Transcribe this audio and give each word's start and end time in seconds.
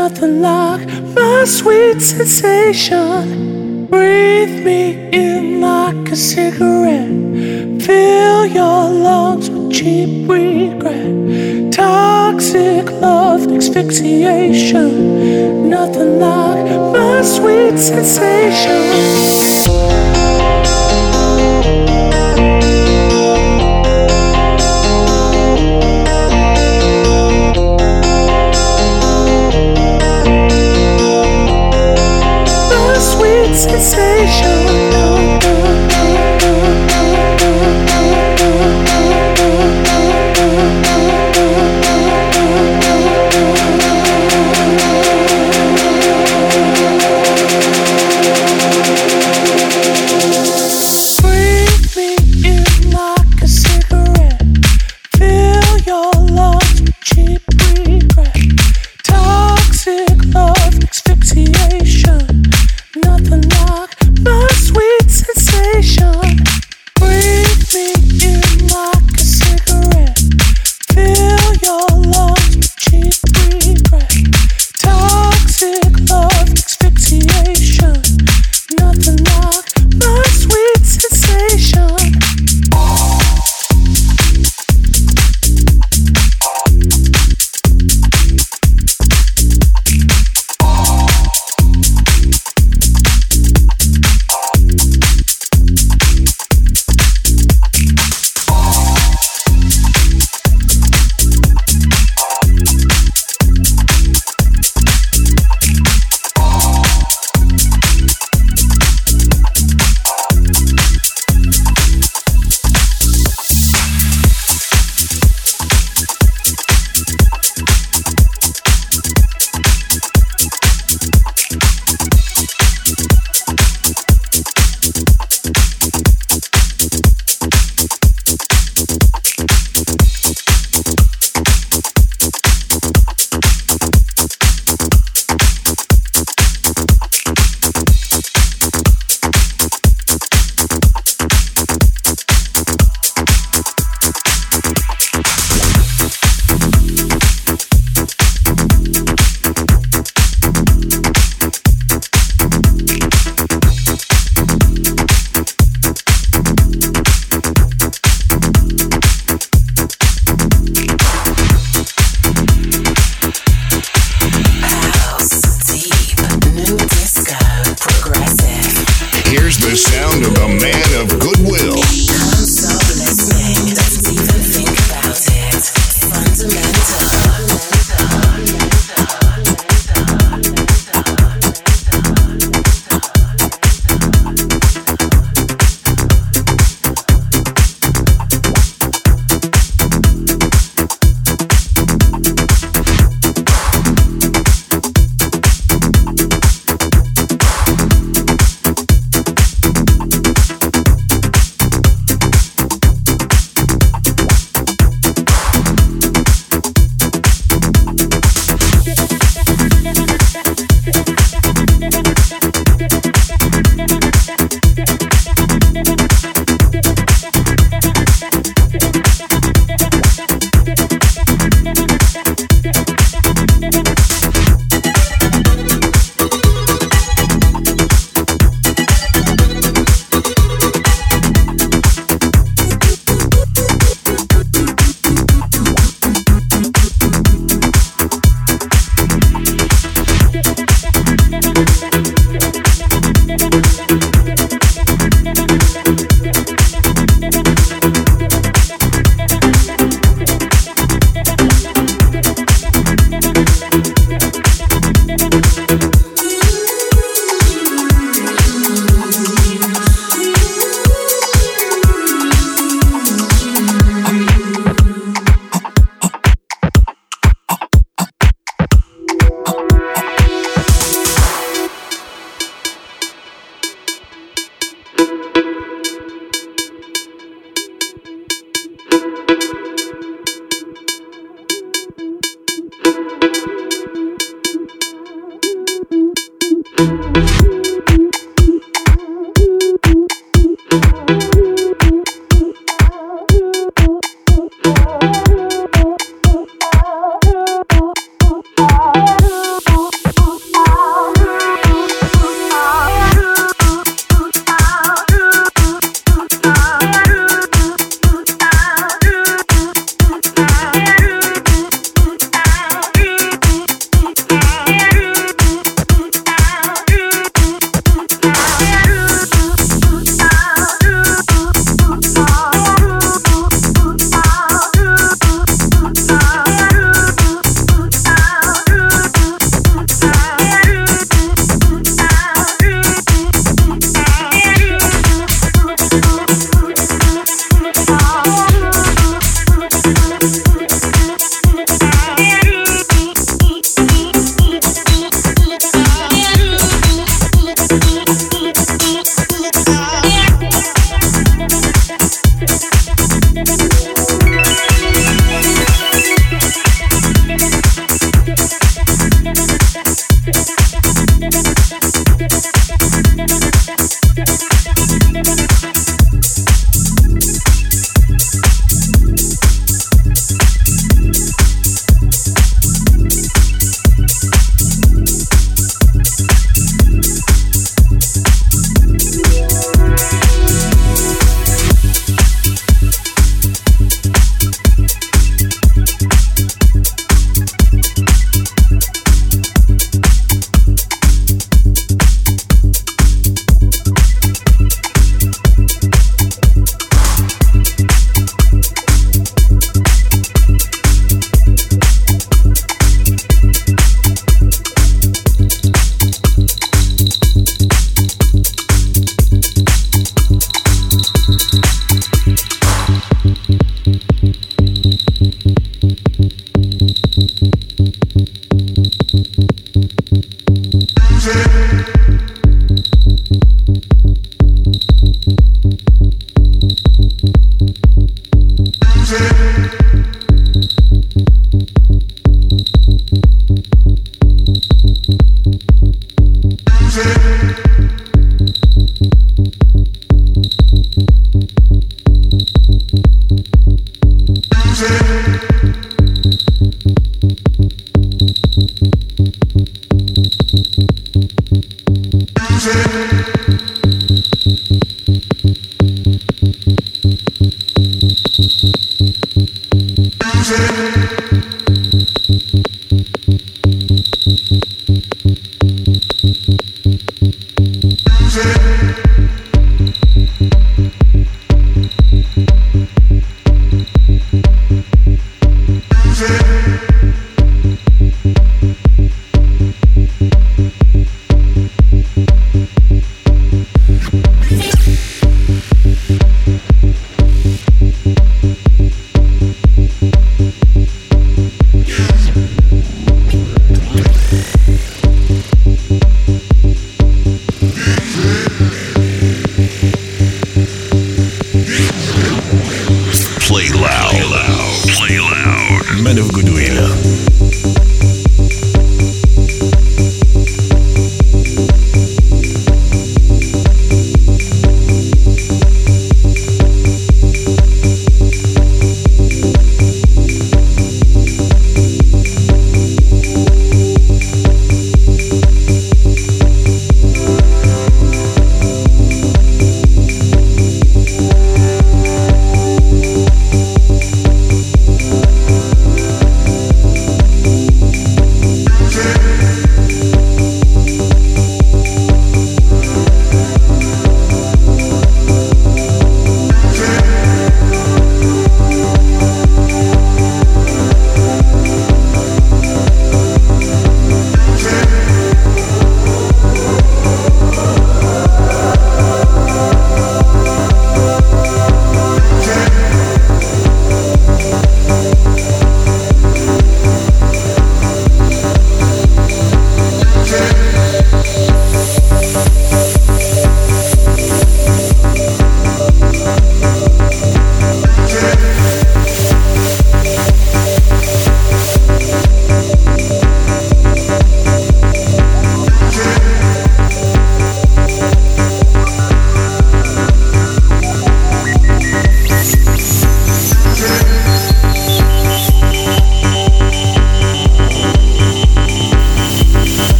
Nothing 0.00 0.40
like 0.40 0.86
my 1.14 1.44
sweet 1.46 2.00
sensation. 2.00 3.86
Breathe 3.86 4.64
me 4.64 5.10
in 5.12 5.60
like 5.60 6.12
a 6.12 6.16
cigarette. 6.16 7.82
Fill 7.82 8.46
your 8.46 8.88
lungs 8.90 9.50
with 9.50 9.72
cheap 9.72 10.28
regret. 10.28 11.72
Toxic 11.72 12.88
love 13.00 13.50
asphyxiation. 13.50 15.68
Nothing 15.68 16.20
like 16.20 16.66
my 16.94 17.22
sweet 17.22 17.78
sensation. 17.78 19.59
Nothing 33.66 35.09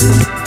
Thank 0.00 0.37